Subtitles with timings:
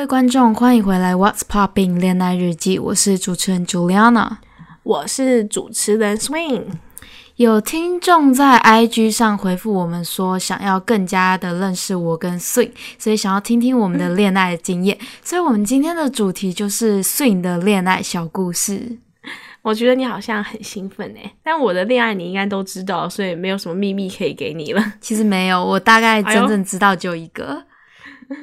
[0.00, 4.38] 位观众，欢迎回来《What's Popping 恋爱日记》，我是主持人 Juliana，
[4.82, 6.62] 我是主持人 Swing。
[7.36, 18.96] 有听众在 IG 上回复我们说，想要更加的认识我跟 Swing，所以想要听听我们的恋爱经验，所以我们今天的主题就是 Swing 的恋爱小故事。
[19.60, 24.82] 我觉得你好像很兴奋诶，但我的恋爱你应该都知道，所以没有什么秘密可以给你了。
[25.02, 27.64] 其实没有，我大概真正知道就一个。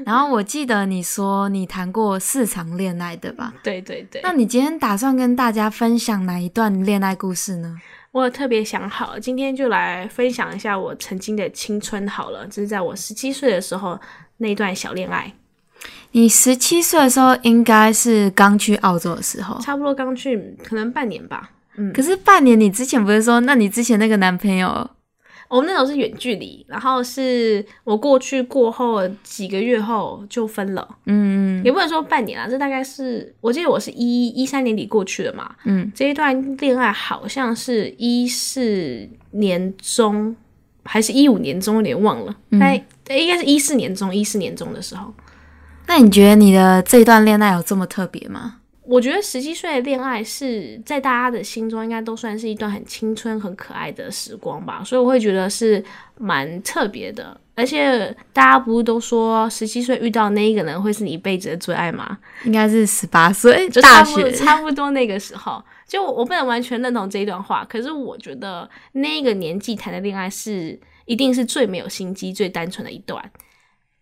[0.06, 3.54] 然后我记得你说你谈过四场恋爱，对吧？
[3.64, 4.22] 对对对。
[4.22, 7.76] 那你今天打算跟大家分享哪一段恋爱故事呢？
[8.12, 14.00] 我特别想好，今天就来分享一下我曾经的青春好了，就是在我十七岁的时候
[14.38, 15.32] 那段小恋爱。
[16.12, 21.52] 你十七岁的时候应该是刚去澳洲的时候，差不多刚去，可能半年吧。
[21.76, 24.90] 嗯，可是半年，你之前不是说，那你之前那个男朋友？
[25.48, 40.36] 我们那时候是远距离，然后是我过去过后几个月后就分了，嗯，也不能说半年啦，这大概是我记得我是一一三年底过去的嘛，嗯，这一段恋爱好像是一四年中
[40.84, 45.14] 还是一五年中，有点忘了，但应该是一四年中一四年中的时候。
[45.88, 48.58] 那你觉得你的这段恋爱有这么特别吗？
[48.88, 55.84] 我觉得十七岁的恋爱是在大家的心中应该都算是一段很青春、很可爱的时光吧，所以我会觉得是
[56.18, 57.40] 蛮特别的。
[57.54, 62.18] 而且大家不是都说十七岁遇到那一个人会是你一辈子的最爱吗？
[62.46, 65.62] 应该是十八岁，就大学差不多那个时候。
[65.88, 73.24] 就我不能完全认同这一段话，可是我觉得那个年纪谈的恋爱是一定是最没有心机、最单纯的一段。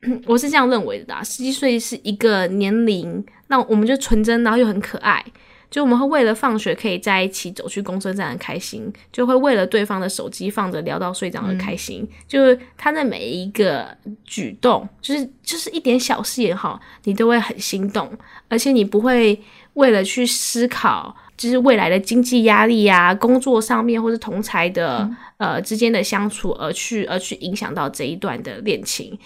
[0.28, 5.24] 我是这样认为的，十七岁是一个年龄，那我们就纯真，然后又很可爱，
[5.72, 13.88] 就我们会为了放学可以在一起走去公车站很开心，就会为了对方的手机放着聊到睡着而开心，就是他的每一个
[14.24, 18.12] 举动，就是就是一点小事也好，你都会很心动，
[18.48, 19.42] 而且你不会
[19.74, 29.18] 为了去思考，就是未来的经济压力呀、工作上面或是同才的呃之间的相处而去而去影响到这一段的恋情。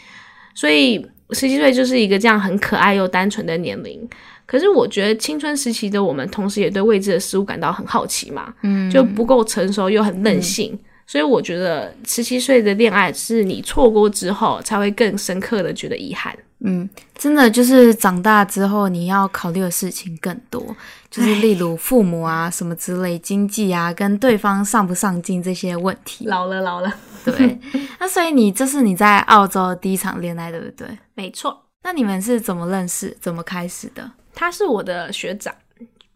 [0.53, 4.07] 所以十七岁就是一个这样很可爱又单纯的年龄，
[4.45, 10.77] 可是我觉得青春时期的我们，同时也对未知的事物感到很好奇嘛，嗯，就不够成熟又很任性，
[11.09, 16.37] 所以我觉得十七岁的恋爱是你错过之后才会更深刻的觉得遗憾。
[16.59, 16.87] 嗯，
[17.17, 20.63] 真的就是长大之后你要考虑的事情更多，
[21.09, 26.27] 就是例如父母啊什么之类，经济啊跟对方上不上进这些问题。
[26.27, 26.93] 老了，老了。
[27.25, 27.59] 对，
[27.99, 30.87] 那所以你这是你在澳洲第一场恋爱，对不对？
[31.15, 31.65] 没错。
[31.81, 34.11] 那你们是怎么认识、怎么开始的？
[34.35, 35.55] 他是我的学长，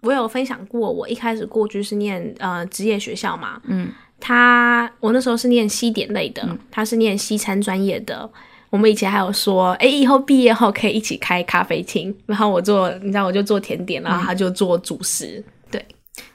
[0.01, 3.89] 我有分享过，我一开始过去是念呃职业学校嘛，嗯，
[4.19, 8.29] 他我那时候是念西点类的，他是念西餐专业的。
[8.69, 15.44] 我们以前还有说，哎，以后毕业后可以一起开咖啡厅，然后我做，你知道，我就做甜点，然后他就做主食。
[15.69, 15.85] 对，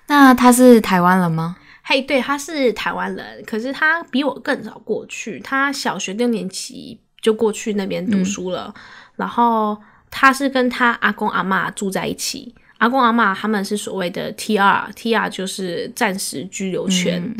[0.07, 1.57] 那他是台湾人吗？
[1.83, 8.73] 嘿，对，他是台湾人，可是他比我更早过去，他小学六年级就过去那边读书了。
[9.17, 9.77] 然后
[10.09, 17.35] 他是跟他阿公阿妈住在一起，阿公阿妈他们是所谓的 T R，T R 就是暂时居留权。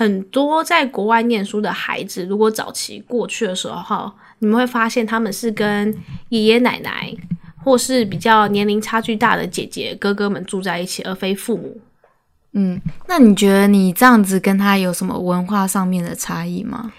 [0.00, 5.94] 很多在国外念书的孩子，如果早期过去的时候，你们会发现他们是跟
[6.30, 7.14] 爷爷奶奶
[7.62, 11.78] 或是比较年龄差距大的姐姐哥哥们住在一起，而非父母。
[12.52, 16.94] 嗯，那你觉得你这样子跟他有什么文化上面的差异吗？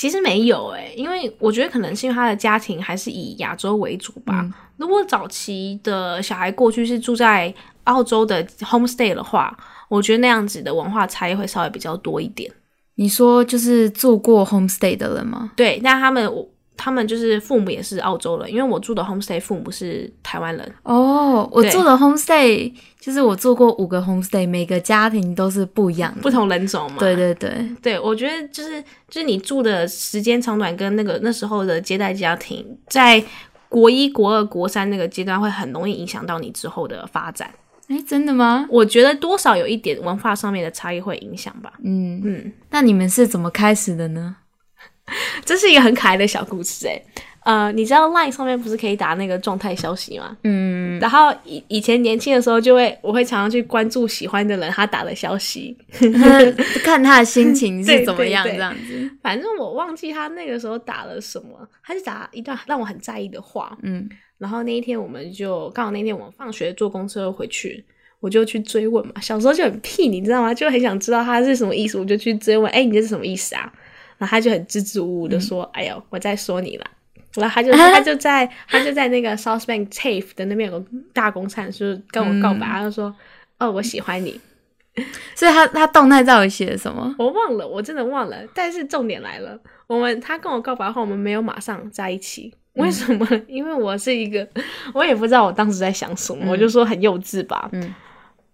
[0.00, 4.50] 其实没有诶，因为我觉得可能是因为他的家庭还是以亚洲为主吧。
[4.78, 7.52] 如果早期的小孩过去是住在
[7.84, 9.54] 澳洲的 homestay 的话，
[9.90, 12.50] 我觉得那样子的文化差异会稍微比较多一点。
[12.94, 15.52] 你说就是住过 homestay 的人吗？
[15.54, 16.48] 对，那他们我。
[16.82, 20.74] 他们就是父母也是澳洲人，因为我住的 homestay 父母是台湾人。
[20.82, 26.96] 哦，我住的 homestay 就是我做过五个 homestay，每个家庭都是不一样的，不同人种嘛。
[26.98, 33.22] 对对对对，我觉得就是就是你住的时间长短跟那个那时候的接待家庭，在
[33.68, 37.50] 国一、国二、国三那个阶段会很容易影响到你之后的发展。
[37.88, 38.66] 哎，真的吗？
[38.70, 41.74] 我觉得多少有一点文化上面的差异会影响吧。
[41.84, 44.36] 嗯嗯，那你们是怎么开始的呢？
[45.44, 47.02] 这是一个很可爱的小故事哎，
[47.44, 50.36] 呃，你知道 LINE 上面不是可以打那个状态消息吗？
[50.44, 55.76] 嗯，然后以以前年轻的时候就会，我会常常去关注喜欢的人他打的消息，
[56.84, 59.10] 看他的心情 是怎么样这样子。
[59.22, 63.76] 反正我忘记他那个时候打了什么，他就打一段让我很在意的话。
[63.82, 64.08] 嗯，
[64.38, 67.82] 然后那一天我们就刚好那天我们放学坐公车回去，
[68.20, 69.14] 我就去追问嘛。
[69.20, 70.52] 小时候就很屁，你知道吗？
[70.52, 73.72] 就很想知道他是什么意思，我就去追问，哎，你这是什么意思啊？
[74.20, 76.86] 然后他就很支支吾吾的说：“哎呦，我在说你啦。”
[77.34, 83.14] 然后他就他就在他就在那个 South Bank TAFE 的那边有个大公厂，就是跟我告白，他就说
[83.58, 84.38] ：“哦，我喜欢你。
[85.34, 87.14] ”所以他他动态到底写什么？
[87.18, 88.36] 我忘了，我真的忘了。
[88.54, 92.52] 但是重点来了，我们他跟我告白后，我们没有马上在一起。
[92.74, 93.26] 为什么？
[93.48, 94.46] 因为我是一个，
[94.94, 97.68] 我也不知道我当时在想什么，我就说很幼稚吧。
[97.72, 97.94] 嗯，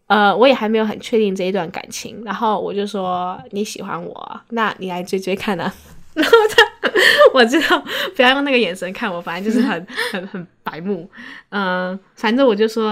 [0.07, 5.73] 呃，我也还没有很确定这一段感情，然后我就说你喜欢我，那你来追追看啊。
[6.15, 6.91] 然后他，
[7.35, 7.83] 我知道
[8.15, 11.09] 不要用那个眼神看我，反正就是很很很白目。
[11.51, 12.91] 嗯，反正我就说，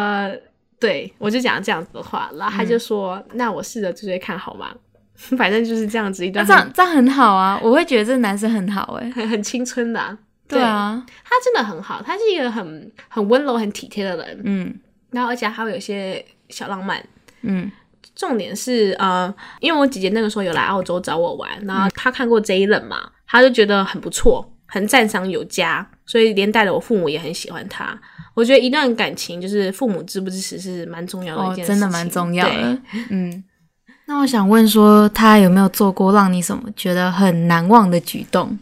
[0.78, 4.74] 对我就讲这样子的话，然后他就说，那我试着追追看好吗？
[5.38, 10.18] 反正就是这样子一段，这样这样很好啊，我会觉得这男生很好哎，很很青春的。
[10.46, 14.40] 对啊，他真的很好，他是一个很很温柔、很体贴的人。
[14.44, 14.74] 嗯，
[15.14, 17.02] 然后而且还会有些小浪漫。
[17.42, 17.70] 嗯，
[18.16, 27.98] 重点是呃，因为我姐姐那个时候有来澳洲找我玩，然后她看过这一冷嘛，她就觉得很不错，很赞赏有加，所以连带的我父母也很喜欢他。
[28.34, 32.78] 我觉得一段感情就是父母支不支持是蛮重要的一件事情，真的蛮重要的。
[33.10, 33.44] 嗯，
[34.06, 38.58] 那我想问说，他有没有做过让你什么觉得很难忘的举动？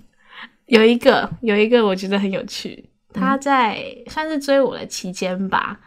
[0.67, 2.85] 有一个，有一个，我觉得很有趣。
[3.15, 3.79] 他在
[4.09, 5.79] 算是追我的期间吧，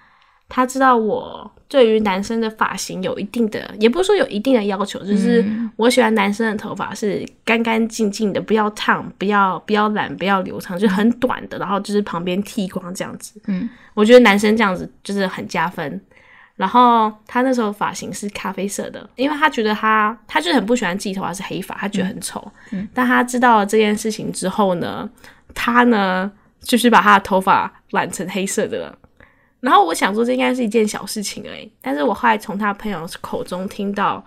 [0.48, 5.44] 他知道我对于男生的发型有一定的，也不是说有一定的要求，就是
[5.76, 13.42] 我喜欢男生的头发是干干净净的，不要烫，不要不要染，不要留长，就很短的，然后就是旁边剃光这样子。
[13.48, 16.00] 嗯，我觉得男生这样子就是很加分。
[16.56, 22.50] 然后他那时候发型是咖啡色的，因为他觉得他他就很不喜欢自己头发是黑发，他觉得很丑。
[22.72, 25.10] 嗯，但他知道了这件事情之后呢，
[25.54, 26.32] 他呢
[26.62, 28.98] 就是把他的头发染成黑色的了。
[29.66, 34.24] 然后我想说这应该是一件小事情而已，但是我后来从他朋友口中听到，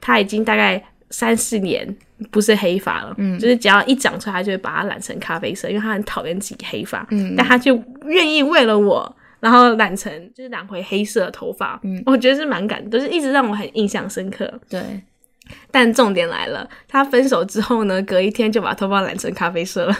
[0.00, 1.96] 他已经大概三四年
[2.30, 9.16] 不是黑发了，嗯，就是只要一长出来，他就会把它染成咖啡色，因为他很讨厌自己黑发，嗯，但他就愿意为了我。
[9.40, 14.48] 然后染成就是染回黑色的头发，嗯，我觉得是蛮感，就是一直让我很印象深刻。
[14.70, 14.80] 对，
[15.68, 19.96] 但重点来了，他分手之后呢，隔一天就把头发染成咖啡色了。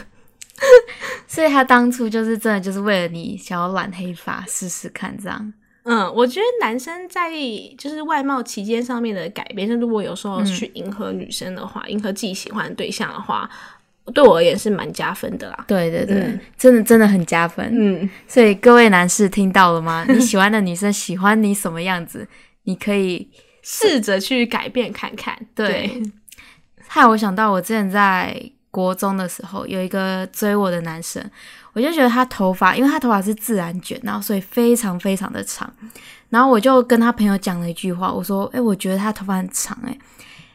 [1.33, 5.53] 所以他当初就是真的就是为了你想要染黑发试试看这样。
[5.85, 7.31] 嗯，我觉得男生在
[7.79, 13.49] 就是外貌期间上面的改变，就如果有时候去迎合女生的话，迎合自己喜欢的对象的话。
[14.13, 17.67] 对我而言是蛮加分的啦，对对对，真的真的很加分。
[17.73, 20.05] 嗯，所以各位男士听到了吗？
[20.11, 22.29] 你喜欢的女生喜欢你什么样子，
[22.65, 23.31] 你可以
[23.63, 25.39] 试着去改变看看。
[25.55, 26.03] 对，
[26.89, 28.37] 害我想到我之前在
[28.73, 31.25] 国中的时候，有一个追我的男生，
[31.73, 35.73] 我就觉得他头发，因为他头发是自然卷，然后所以非常非常的长，
[36.31, 39.97] 然后我就跟他朋友讲了一句话，我说：“哎，我觉得他头发很长。”哎。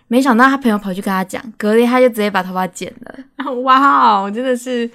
[0.10, 3.54] 没想到他朋友跑去跟他讲，隔天他就直接把头发剪了。
[3.64, 4.90] 哇，我真的是，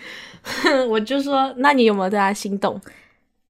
[0.88, 2.80] 我就说，那你有没有对他心动？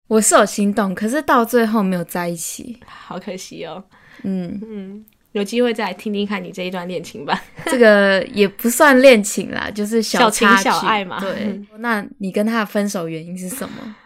[0.09, 3.85] 我是有心动，可是到最后没有在一起，好可惜哦。
[4.25, 7.43] 嗯嗯，有机会再来听听看你这一段恋情吧。
[7.67, 11.19] 这个也不算恋情啦，就是小情小爱嘛。
[11.21, 13.97] 对， 那你跟他的分手原因是什么？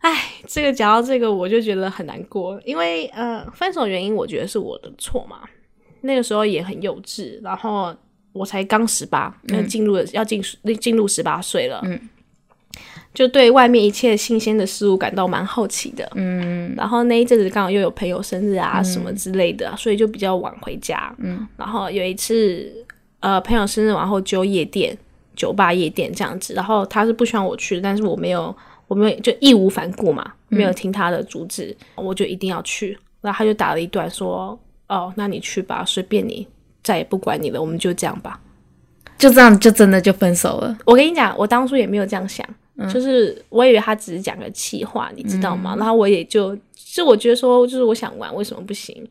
[0.00, 5.38] 哎，这个讲到这个，我就觉得很难过，因为呃，分手原因我觉得是我的错嘛。
[6.02, 7.96] 那个时候也很幼稚，然后
[8.32, 10.42] 我才刚十八，要进入要进
[10.78, 11.98] 进入十八岁了，嗯，
[13.12, 22.72] 就对外面一切新鲜的事物感到蛮好奇的，嗯，然后那一阵子刚好又有朋友生日啊什么之类的，所以就比较晚回家，嗯，然后有一次
[23.20, 24.96] 呃朋友生日完后就夜店
[25.36, 28.54] 酒吧夜店这样子，然后他是不希望我去，但是我没有
[28.88, 34.58] 我没有就义无反顾嘛，没有听他的阻止，我就一定要去，然后他就打了一段说。
[34.86, 36.46] 哦，那你去吧，随便你，
[36.82, 38.38] 再也不管你了，我们就这样吧，
[39.16, 40.76] 就这样，就真的就分手了。
[40.84, 42.46] 我跟你讲，我当初也没有这样想，
[42.92, 45.76] 就是我以为他只是讲个气话，你知道吗？
[45.78, 49.06] 然后我也就，就我觉得说，就是我想玩，为什么不行？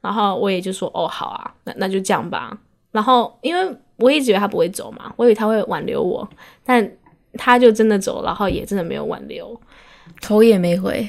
[0.00, 2.56] 然后我也就说，哦，好啊，那那就这样吧。
[2.92, 6.28] 然后因为我一直以为他不会走嘛，我以为他会挽留我，
[6.64, 6.88] 但
[7.34, 9.60] 他就真的走，然后也真的没有挽留，
[10.20, 11.08] 头也没回。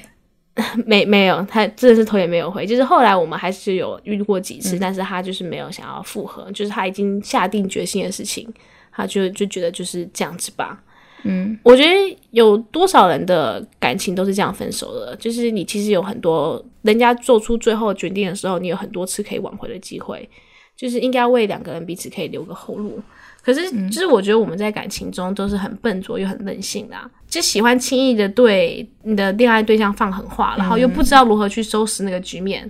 [0.85, 2.65] 没没有，他真的是头也没有回。
[2.65, 8.51] 就是后来我们还是有遇过几次，但是他就是没有想要复合，就是他已经下定决心的事情，
[8.91, 10.83] 他就就觉得就是这样子吧。
[11.23, 20.29] 嗯，我觉得有多少人的感情都是这样分手的，就是你其实有很多人家做出最后决定的时候，你有很多次可以挽回的机会，
[20.75, 23.01] 就是应该为两个人彼此可以留个后路。
[23.41, 26.95] 可是，就是我觉得我们在感情中都是很笨拙又很任性的，
[27.27, 32.69] 就喜欢轻易的对你的恋爱对象放狠话，然后又不知道如何去收拾那个局面，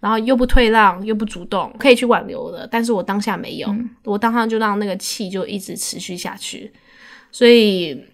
[0.00, 3.72] 然后又不退让又不主动，可以去挽留的，但是我当下没有，
[4.04, 6.70] 我当下就让那个气就一直持续下去，
[7.30, 8.04] 所以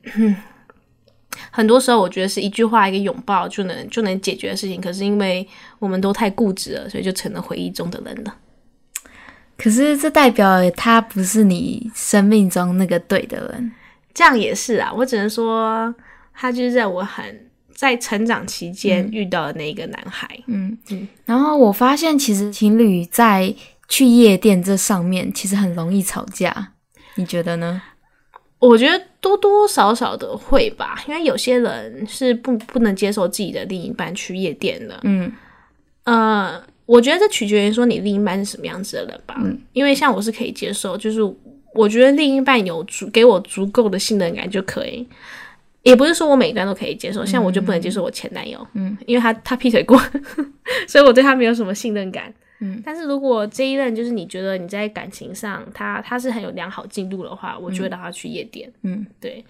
[1.50, 5.47] 很多时候我觉得是一句话、一个拥抱就能就能解决的事情，可是因为
[5.78, 8.37] 我们都太固执了，所以就成了回忆中的人了。
[9.56, 13.73] 可是这代表他不是你生命中那个对的人，
[14.12, 14.92] 这样也是啊。
[14.92, 15.94] 我只能说，
[16.33, 20.28] 他就是在我很在成长期间遇到的那一个男孩。
[20.47, 21.06] 嗯嗯。
[21.25, 23.54] 然后我发现，其实情侣在
[23.88, 26.73] 去夜店这上面其实很容易吵架，
[27.14, 27.80] 你觉得呢？
[28.68, 34.99] 我觉得多多少少的会吧，因为有些人是不不能接受自己的另一半去夜店的。
[35.02, 35.33] 嗯
[36.04, 36.62] 呃。
[36.87, 39.40] 我觉得这取决于说你另一半是什么样子的人吧，
[39.73, 41.18] 因为像我是可以接受，就是
[41.73, 45.09] 我觉得另一半有足给我足够的信任感就可以，
[45.83, 49.99] 也不是说我每一段都可以接受，像我就不能接受我前男友，嗯，因为他他劈腿过，
[50.87, 52.30] 所以我对他没有什么信任感，
[52.64, 59.44] 嗯，但是如果这一任就是你觉得你在感情上他他是很有良好进度的话，我就会带他去夜店，嗯，对，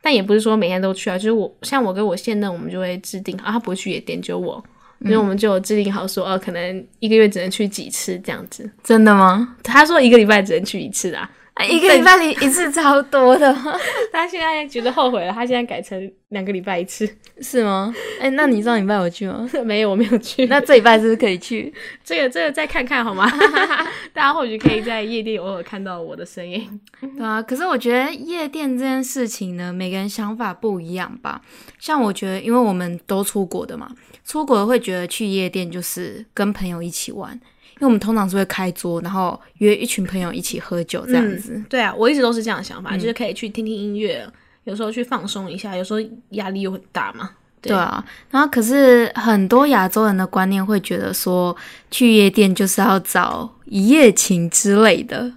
[0.00, 4.62] 但也不是说每天都去啊，就是我像我跟我现任，我们就会制定啊，他不会去夜店，就我。
[5.02, 8.70] 因为我们就有制定好说，哦，可能一个月只能去几次这样子。
[8.84, 9.56] 真的吗？
[9.62, 11.30] 他说一个礼拜只能去一次啊。
[11.68, 13.54] 一个礼拜里一次超多的，
[14.12, 15.32] 他现在觉得后悔了。
[15.32, 17.06] 他现在改成两个礼拜一次，
[17.42, 17.94] 是吗？
[18.18, 19.46] 哎，那你上礼拜有去吗？
[19.64, 20.46] 没有，我没有去。
[20.46, 21.72] 那这礼拜是不是可以去？
[22.02, 23.30] 这个，这个再看看好吗？
[24.14, 26.80] 大家或许可以在夜店偶尔看到我的身影。
[27.00, 31.42] 对啊，可是我觉得夜店这件事情呢，每个人想法不一样吧。
[31.78, 33.90] 像我觉得，因为我们都出国的嘛，
[34.24, 37.38] 出国会觉得去夜店就是跟朋友一起玩。
[37.80, 41.60] 因为我们通常是会开桌，然后约一群朋友一起喝酒这样子。
[41.66, 44.24] 对啊，我一直都是这样的想法，就是可以去听听音乐，
[44.64, 47.30] 有时候去放松一下，有时候压力又很大嘛。
[47.62, 51.56] 对啊，然后可是很多亚洲人的观念会觉得说，
[51.90, 55.32] 去夜店就是要找一夜情之类的。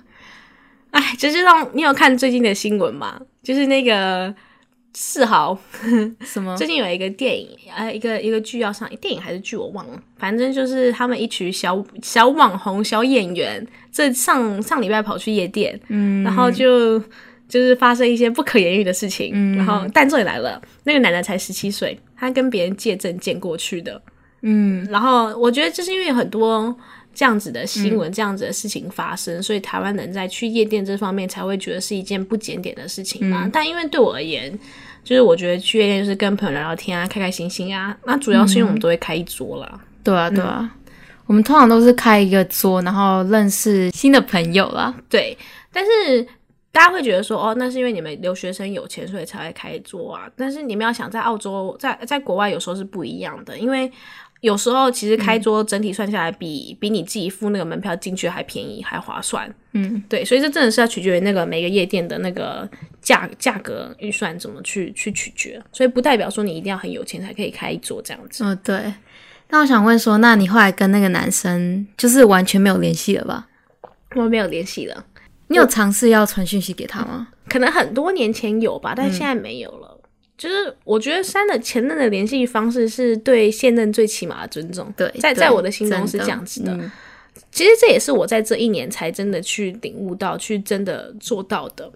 [0.92, 3.20] 哎，就是让你有看最近的新闻嘛？
[3.42, 4.36] 就是那个。
[4.94, 5.58] 四豪
[6.22, 6.56] 什么？
[6.56, 10.00] 最近有一个电影，呃，一个一个剧要上，电影还是剧我忘了。
[10.18, 17.00] 反正就是他们一群小小网红、小演员，这上上礼拜跑去夜店，嗯，然后就
[17.50, 19.32] 就是发生一些不可言喻的事情。
[19.34, 24.02] 嗯，然后但这里来了，那个奶奶才十七岁，她跟别人借证件过去的。
[24.42, 26.76] 嗯，然后我觉得就是因为很多。
[27.14, 33.48] 这样子的新闻，这样子的事情发生，所以台湾人在去夜店这方面才会觉得是一件不检点的事情嘛。
[33.54, 34.52] 但因为对我而言，
[35.04, 37.96] 就是我觉得去夜店就是跟朋友聊聊天啊，开开心心啊。
[38.06, 39.80] 那主要是因为我们都会开一桌啦。
[40.04, 40.70] 对啊，对啊，
[41.28, 44.94] 我们通常都是开一个桌，然后认识新的朋友啦。
[45.08, 45.38] 对，
[45.72, 46.28] 但是
[46.72, 50.28] 大家会觉得说，哦，那是因为你们留学生有钱，所以才会开桌啊。
[50.36, 53.92] 但是你们要想，在澳洲，在在国外有时候是不一样的，因为。
[54.44, 59.50] 有时候其实开桌整体算下来，比比你自己付那个门票进去还便宜，还划算。
[59.72, 62.70] 嗯，对，所以这真的是要取决于那个每个夜店的那个
[63.02, 68.44] 价价格预算怎么去去取决，所以不代表说你一定要很有钱才可以开一桌这样子。
[68.44, 68.94] 嗯，对。
[69.48, 73.48] 那我想问说，那你后来跟那个男生就是完全没有联系了吧？
[74.16, 75.06] 我没有联系了。
[75.48, 77.30] 你有尝试要传讯息给他吗？
[77.48, 79.93] 可能很多年前有吧，但现在没有了。
[80.44, 86.78] 就是我觉得删了前任的联系方式是对现任最起码的尊重，对，在在我的心中是这样子的。
[87.50, 91.90] 其实这也是我在这一年才真的去领悟到，去真的做到的。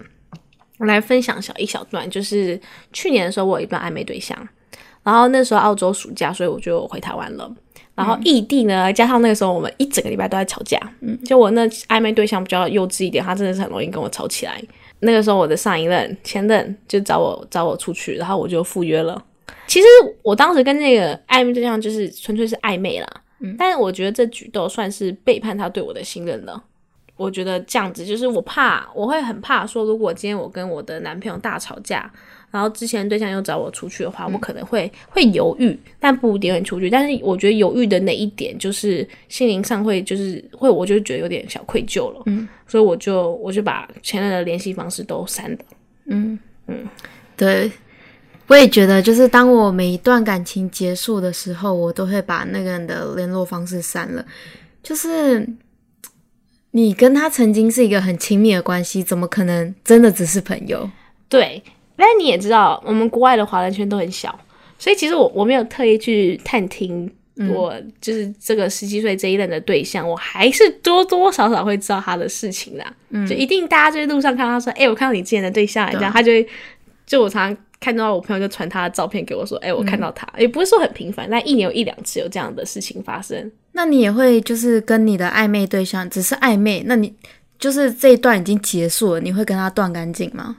[0.78, 2.58] 我来分享小一小段，就是
[2.90, 4.34] 去年的时候，我有一段暧昧对象，
[5.02, 7.54] 然后那时候澳洲暑假，所以我就回台湾了。
[7.94, 14.62] 然后异地呢，加上那个时候我们一整个礼拜都在吵架，嗯，就我那暧昧对象比较幼稚一点，他真的是很容易跟我吵起来。
[15.00, 19.22] 那个时候，我的上一任、前任就找我找我出去，然后我就赴约了。
[19.66, 19.86] 其实
[20.22, 23.06] 我当时跟那个暧昧对象就是纯粹是暧昧啦，
[23.40, 26.62] 嗯，但是我觉得这举动算是背叛他对我的信任了。
[27.18, 32.10] 我觉得这样子就是我怕，我会很怕说，如果今天我跟我的男朋友大吵架。
[32.50, 36.88] 然后之前对象又找我出去的话，我可能会会犹豫，但不一定会出去。
[36.88, 42.22] 但是我觉得犹豫的那一点，就是心灵上会就是会，我就觉得有点小愧疚了。
[42.24, 45.58] 嗯，所以我就我就把前任的联系方式都删了。
[46.06, 46.88] 嗯嗯，
[47.36, 47.70] 对，
[48.46, 54.24] 我也觉得，就是当我每一段感情结束的时候，我都会把那个人的联络方式删了。
[54.82, 55.46] 就是
[56.72, 60.90] 你跟他曾经是一个很亲密的关系，怎么可能真的只是朋友？
[61.28, 61.62] 对。
[62.00, 64.38] 但你也知道，我们国外的华人圈都很小，
[64.78, 67.10] 所以其实我我没有特意去探听，
[67.52, 72.86] 我就是这个十七岁这一任的对象，我还是多多少少会知道他的事情的。
[73.10, 76.48] 嗯，就一定大家在路上看到他说：“哎，我看到你之前的对象。”这样他就会，
[77.08, 83.50] 就我常常看到我朋友就传他的照片给我说：“哎，我看到他。”也不是说很频繁，但一年有一两次有这样的事情发生。
[83.72, 87.12] 那你也会就是跟你的暧昧对象只是暧昧，那你
[87.58, 90.58] 就是这一段已经结束了，你会跟他断干净吗？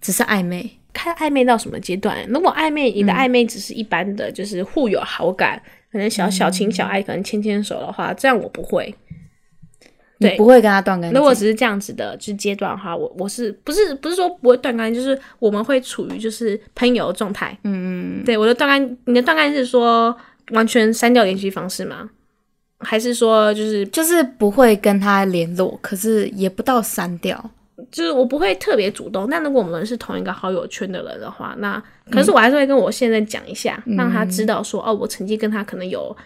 [0.00, 2.26] 只是暧昧，看暧昧到什么阶段。
[2.28, 8.92] 如果暧昧，你的暧昧只是一般的，就是互有好感，可能小小情小爱，可能牵牵手的话，这样我不会。
[10.18, 11.18] 对，不会跟他断干净。
[11.18, 17.56] 如果只是这样子的，就是阶段的话，我我是不是不是说不会断干净，就是我们会处于就是朋友状态。
[17.64, 18.24] 嗯嗯。
[18.24, 20.16] 对，我的断干，你的断干是说
[20.50, 22.10] 完全删掉联系方式吗？
[22.80, 27.50] 还是说就是就是不会跟他联络，可是也不到删掉，
[27.90, 29.28] 就是我不会特别主动。
[29.28, 36.16] 但如果我们是同一个好友圈的人的话，那可是我还是会跟我现在讲一下，让他知道说哦，我曾经跟他可能有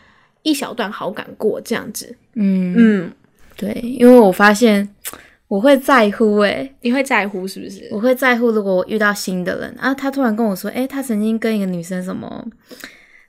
[0.43, 2.15] 一小段好感过这样子。
[2.35, 3.13] 嗯嗯。
[3.57, 4.89] 对，因为我发现
[5.49, 7.89] 我会在乎，诶，你会在乎是不是？
[7.91, 12.45] 我会在乎，如果我遇到新的人啊，他突然跟我说，诶，他曾经跟一个女生什么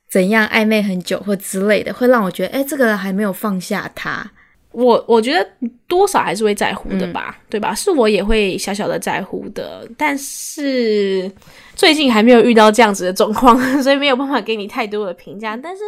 [0.10, 4.32] 怎样暧昧很久或之类的，会让我觉得，诶，这个人还没有放下他。
[4.72, 5.48] 我我觉得
[5.88, 7.76] 多少还是会在乎的吧，对吧？
[7.76, 11.30] 是我也会小小的在乎的，但是
[11.76, 15.56] 最近还没有遇到这样子的状况， 所以没有办法给你太多的评价。
[15.56, 15.84] 但是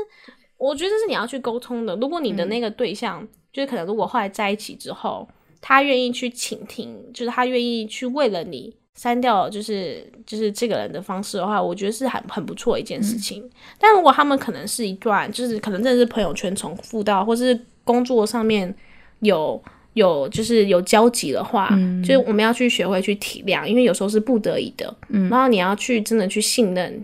[0.58, 3.26] 我觉得是你要去沟通的，如果你的那个对象。
[3.56, 5.26] 就是可能，如果后来在一起之后，
[5.62, 13.50] 他愿意去倾听，就是他愿意去为了你删掉，就是就是这个人的方式的话，我觉得是很很不错一件事情。
[13.80, 18.76] 但如果他们可能是一段，就是可能真的是朋友圈重复到，或是工作上面
[19.22, 21.70] 有有就是有交集的话，
[22.04, 24.94] 就是我们要去学会去体谅，因为有时候是不得已的。
[25.08, 27.02] 嗯，然后你要去真的去信任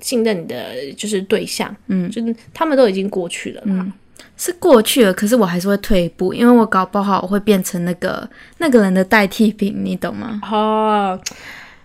[0.00, 3.90] 信任你的就是对象，嗯，就是他们都已经过去了嘛。
[4.40, 10.40] 是过去了，可是我还是会退一步，因为我搞不好我会变成那个那个人的代替品，你懂吗？
[10.50, 11.20] 哦，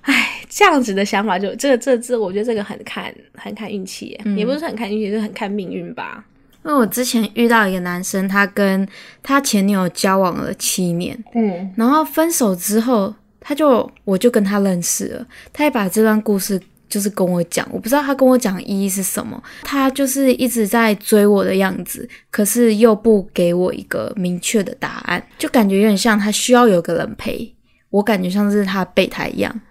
[0.03, 6.23] 哎，这样子的想法就这个这这，我觉得这个很看很看运气，也不是很看运气，是很看命运吧。
[6.63, 8.87] 因为我之前遇到一个男生，他跟
[9.21, 16.57] 他前女友交往了七年，嗯，然后分手之后，他就我就跟他认识了，他也把这段故事。
[16.89, 19.41] 就是跟我讲，我不知道他跟我讲的意义是什么。
[19.63, 27.53] 他就是一直在追我的样子，可是又不给我一个明确的答案，就感觉有点像他需要有个人陪
[27.89, 29.61] 我，感觉像是他备胎一样。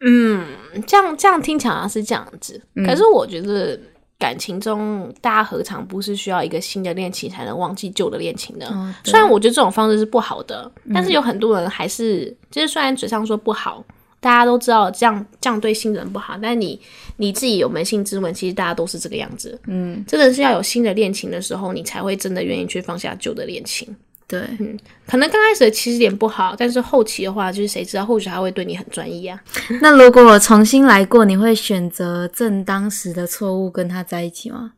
[0.00, 0.46] 嗯，
[0.86, 2.60] 这样这样听起来是这样子。
[2.86, 3.78] 可是我觉得
[4.18, 8.94] 感情中，大家何尝不是需要一个新的恋情才能忘记旧的恋情呢？
[9.04, 13.84] 虽然我觉得这种方式是不好的，但是有很多人还是，就是虽然嘴上说不好。
[14.20, 16.78] 大家都知道这样这样对新人不好，但你
[17.16, 19.58] 你自己有扪心自问，其实大家都是这个样子。
[19.66, 23.88] 嗯，真的是要有新的恋情的时候，你才会真的愿意去放下旧的恋情。
[24.28, 29.42] 对，嗯，可能刚开始的起始点不好，但是后期的话，就是谁知道或许他会对你很专一啊？
[29.80, 34.74] 那如果我重新来过，你会选择正当时的错误跟他在一起吗？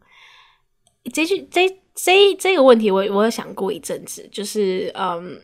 [1.13, 5.41] 这句这这这个问题，我我有想过一阵子，就是嗯。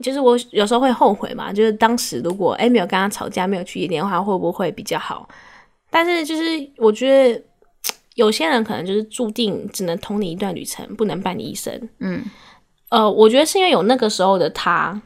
[0.00, 5.28] 就是我有时候会后悔嘛，就是当时如果哎没有跟他吵架，没有去夜店的话，会不会比较好？
[5.90, 6.42] 但是就是
[6.76, 7.42] 我觉得
[8.14, 11.88] 有些人可能就是注定只能同你一段旅程，不能伴你一生。
[12.00, 12.22] 嗯，
[12.90, 15.00] 呃，我觉得是因为有那个时候的他，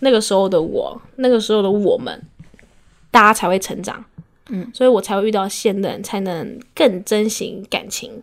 [0.00, 2.22] 那个时候的我，那个时候的我们，
[3.10, 4.04] 大家才会成长。
[4.50, 8.22] 嗯，所以我才会遇到现任，才能更珍惜感情。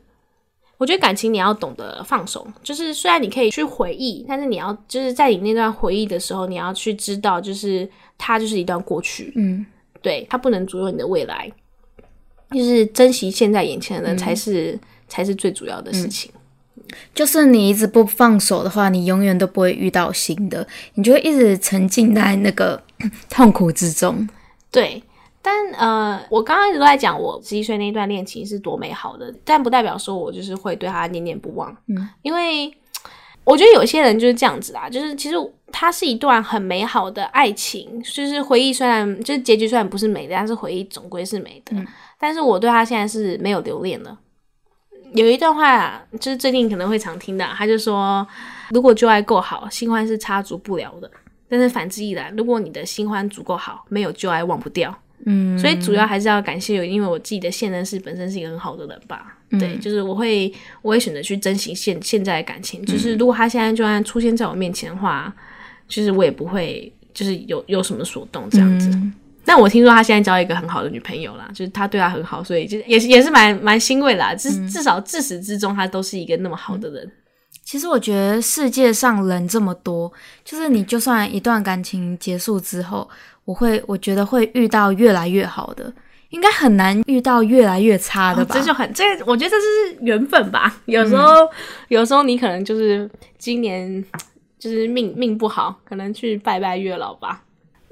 [0.78, 9.66] 我觉得感情你要懂得放手，就是虽然你可以去回忆，但是你要就是在你那段回忆的时候，你要去知道，就是它就是一段过去，嗯，
[10.04, 11.52] 对，它不能左右你的未来，
[12.52, 16.32] 就是珍惜现在眼前的人才是才是最主要的事情。
[17.13, 22.82] 就是你一直不放手的话，你永远都不会遇到新的，你就会一直沉浸在那个
[23.30, 24.30] 痛苦之中，
[24.70, 25.02] 对。
[25.48, 31.72] 但呃，我刚刚一直都在讲我十一岁那段恋情是多美好的，但不代表说我就是会对他念念不忘。
[31.88, 32.70] 嗯，因为
[33.46, 35.38] 我觉得有些人就是这样子啊，就是其实
[35.72, 41.74] 它是一段很美好的爱情，就是回忆虽然就是结局虽然不是美的，但是回忆总归是美的。
[42.20, 44.18] 但是我对他现在是没有留恋的。
[45.14, 48.28] 有一段话就是最近可能会常听的，他就说：
[48.72, 51.08] 如果旧爱够好，新欢是插足不了的；
[51.48, 54.94] 但是反之亦然，如果你的新欢足够好，没有旧爱忘不掉。
[55.30, 59.38] 嗯，所以主要还是要感谢，因为我自己的现任是本身是一个很好的人吧。
[59.60, 62.84] 对，就是我会，我会选择去珍惜现现在的感情。
[62.86, 65.34] 就是如果他现在就算出现在我面前的话，
[65.86, 68.90] 就是我也不会，就是有有什么所动这样子。
[69.44, 74.34] 但我听说他现在交一个很好的女朋友啦，就是他对他很好，所以就也是也是蛮蛮欣慰啦。
[74.34, 77.12] 至至少自始至终，他都是一个那么好的人。
[77.66, 80.10] 其实我觉得世界上人这么多，
[80.46, 83.10] 就是你就算一段感情结束之后。
[83.48, 85.92] 我会，我觉得会遇到越来越好的，
[86.32, 88.54] 应该很难遇到越来越差的吧？
[88.54, 90.82] 这就很这，我觉得这是缘分吧。
[90.84, 91.48] 有时候，
[91.88, 94.04] 有时候你可能就是今年
[94.60, 97.42] 就是命命不好，可能去拜拜月老吧。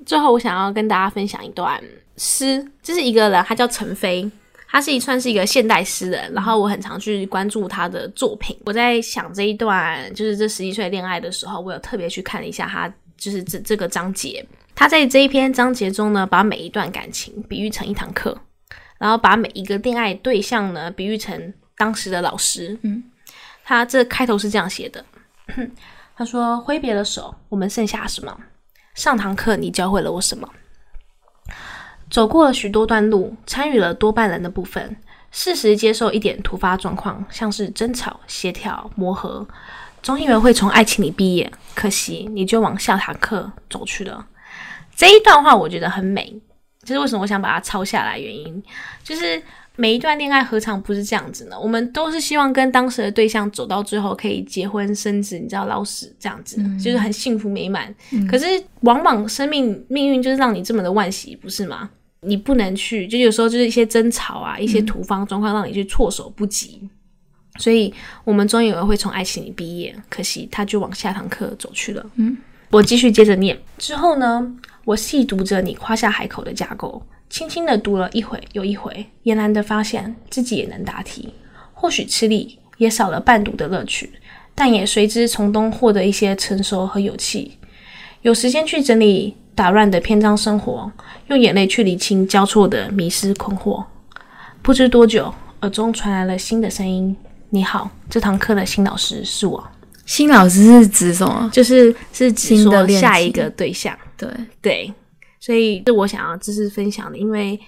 [0.06, 1.82] 最后，我想要跟大家分享一段
[2.18, 4.30] 诗，这是一个人，他叫陈飞。
[4.68, 8.58] 他是一算是一个现代诗人，然后我很常去关注他的作品。
[8.66, 14.46] 我在想这一段，就是这十一岁恋爱的时候，我有特别去看了一下他，就是这这个章节。
[14.76, 18.38] 他在这一篇章节中呢，把每一段感情比喻成一堂课，
[19.00, 22.78] 然后把每一个恋爱对象呢比喻成当时的老师。
[22.84, 23.04] 嗯，
[23.64, 25.04] 他这开头是这样写的：
[26.18, 28.38] 他说，挥别了手，我们剩下什么？
[28.94, 30.50] 上堂课，你教会了我什么？
[32.10, 34.98] 走过了许多段路，参与了多半人的部分，
[35.32, 39.48] 适时接受一点突发状况，像是争吵、协调、磨合，
[40.04, 44.28] 总以为会从爱情里毕业，可惜你就往下堂课走去了。
[44.96, 46.34] 这一段话我觉得很美，
[46.84, 48.64] 就是为什么我想把它抄下来原因，
[49.04, 49.42] 就是
[49.76, 51.60] 每一段恋爱何尝不是这样子呢？
[51.60, 57.94] 我们都是希望跟当时的对象走到最后可以结婚生子，你知道老死这样子，就是很幸福美满。
[58.30, 58.46] 可是
[58.82, 61.90] 往往生命命运就是让你这么的万喜，不是吗？
[62.22, 66.90] 你不能去，就有时候就是一些争吵啊，一些突发状况让你去措手不及，
[67.60, 72.04] 所以我们终以为会从爱情里毕业，可惜他就往下堂课走去了。
[72.16, 72.36] 嗯，
[72.72, 74.56] 我继续接着念，之后呢，
[74.86, 81.34] 我细读着你夸下海口的架构，轻轻的读了一回又一回，俨然的发现自己也能答题，
[81.74, 84.12] 或许吃力，也少了伴读的乐趣，
[84.54, 87.58] 但也随之从中获得一些成熟和勇气，
[88.22, 89.36] 有时间去整理。
[89.56, 90.92] 打乱的篇章生活，
[91.28, 93.82] 用眼泪去理清交错的迷失困惑。
[94.62, 97.16] 不知多久，耳中传来了新的声音
[97.52, 99.66] ：“你好，这堂课的新老师是我。”
[100.06, 101.50] 新老师是指什么？
[101.54, 103.98] 就是是指说下一个对象。
[104.18, 104.30] 对
[104.62, 104.94] 对，
[105.40, 107.18] 所以是我想要知识分享的。
[107.18, 107.60] 因为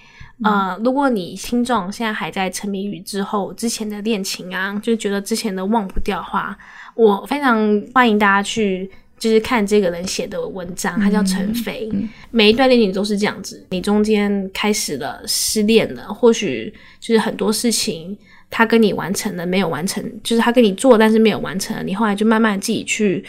[0.44, 6.56] 呃，如果你听众现在还在沉迷于之后之前的恋情啊，就觉得之前的忘不掉的话，
[6.94, 8.90] 我非常欢迎大家去。
[9.18, 11.90] 就是看这个人写的文章，他叫陈飞。
[12.30, 18.16] 每一段恋情都是这样子，你中间开始了失恋了，或许就是很多事情
[18.48, 23.24] 他跟你完成了，没有完成，就是他跟你做，但是没有完成，你后来就慢慢自己去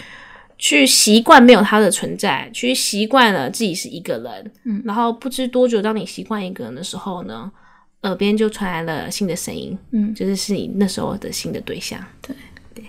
[0.60, 4.52] 去习惯没有他的存在，去习惯了自己是一个人。
[4.66, 7.52] 嗯，然后不知多久，当你习惯一个人的时候呢，
[8.04, 12.00] 耳边就传来了新的声音，嗯，就是是你那时候的新的对象。
[12.22, 12.36] 对
[12.76, 12.84] 对，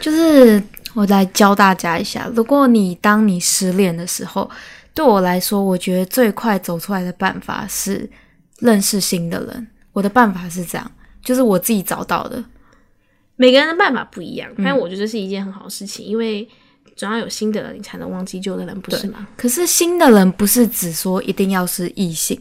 [0.00, 0.62] 就是。
[0.94, 4.48] 我来教大家一下，如果你当你失恋的时候，
[4.94, 8.08] 对我来说，我觉得最快走出来的办法是
[8.60, 9.66] 认识新的人。
[9.92, 10.88] 我的办法是这样，
[11.20, 12.44] 就是我自己找到的。
[13.34, 16.48] 每个人的办法不一样，但我觉得是一件很好的事情，因为
[16.96, 19.26] 总要有新的人，你才能忘记旧的人，不是吗？
[19.36, 22.40] 可是新的人不是只说一定要是异性，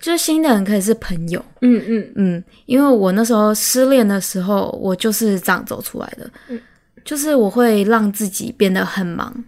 [0.00, 1.44] 就是新的人可以是朋友。
[1.60, 6.30] 嗯嗯嗯，因为我那时候失恋的时候，我就是这样走出来的。
[6.48, 6.60] 嗯。
[7.04, 9.44] 就是我会让自己变得很忙，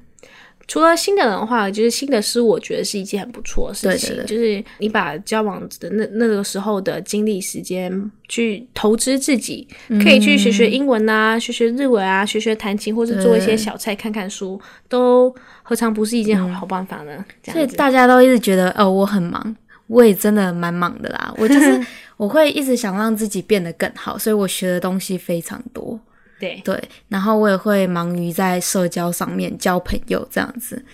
[0.66, 4.26] 除了新的人的话，就是新的事物，我觉得是一件很不错的事情。
[4.26, 9.68] 就是你把交往的那那个时候的精力时间去投资自己，
[10.02, 17.24] 可以去学学英文啊，学学日文啊，学学弹琴，或者做一些小菜，看看书，都何尝不是一件好好办法呢？
[17.44, 19.54] 所以大家都一直觉得，哦，我很忙，
[19.86, 21.34] 我也真的蛮忙的啦。
[21.36, 26.00] 我就是 我会一直想让自己变得更好，所以我学的东西非常多。
[26.44, 30.84] 对对，然后我也会忙于在社交上面交朋友，这样子，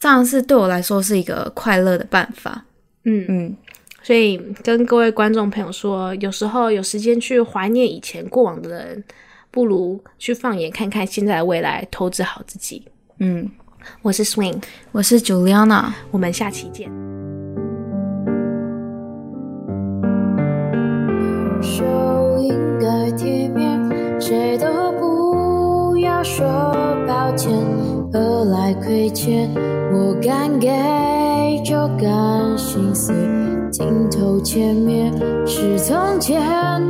[0.00, 2.64] 这样是对我来说是一个快乐的办法。
[3.04, 3.56] 嗯嗯，
[4.02, 9.04] 所以跟各位观众朋友说，有时候有时间去怀念以前过往的人，
[9.50, 12.86] 不如去放眼看看现在的未来，投资好自己。
[13.18, 13.50] 嗯，
[14.00, 14.62] 我是 Swing，
[14.92, 16.90] 我是 Juliana，我们下期见。
[22.40, 23.73] 应该体面。
[24.26, 24.66] 谁都
[24.98, 26.46] 不要说
[27.06, 27.52] 抱歉，
[28.10, 29.50] 何来亏欠？
[29.92, 30.70] 我敢给
[31.62, 33.14] 就敢心碎，
[33.70, 35.12] 镜头前面
[35.46, 36.40] 是从前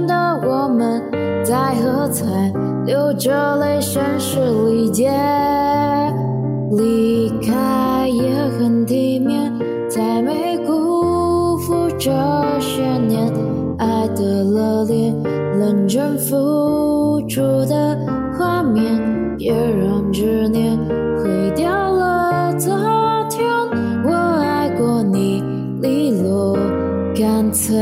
[0.06, 1.02] 的我们，
[1.44, 2.24] 在喝彩，
[2.86, 4.38] 流着泪，声嘶
[4.70, 5.10] 力竭。
[6.70, 9.52] 离开也很体面，
[9.90, 12.12] 才没辜负这
[12.60, 13.28] 些年
[13.76, 15.12] 爱的热烈，
[15.58, 17.03] 认真付。
[17.28, 17.98] 出的
[18.38, 20.76] 画面，别让执念
[21.18, 22.72] 毁掉了昨
[23.30, 23.44] 天。
[24.04, 25.42] 我爱过你，
[25.80, 26.56] 利落
[27.14, 27.74] 干脆，